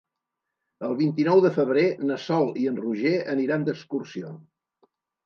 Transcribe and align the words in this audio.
El 0.87 0.93
vint-i-nou 1.01 1.41
de 1.43 1.51
febrer 1.57 1.83
na 2.11 2.17
Sol 2.23 2.49
i 2.63 2.65
en 2.71 2.79
Roger 2.87 3.13
aniran 3.35 3.67
d'excursió. 3.69 4.33